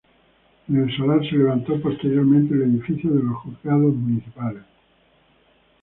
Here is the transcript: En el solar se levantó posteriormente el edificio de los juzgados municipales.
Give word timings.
En 0.67 0.77
el 0.81 0.97
solar 0.97 1.19
se 1.29 1.35
levantó 1.37 1.79
posteriormente 1.79 2.55
el 2.55 2.63
edificio 2.63 3.11
de 3.11 3.21
los 3.21 3.37
juzgados 3.37 3.93
municipales. 3.95 4.63